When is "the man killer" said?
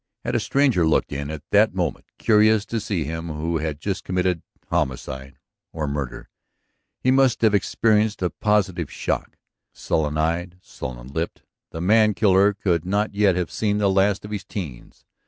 11.69-12.51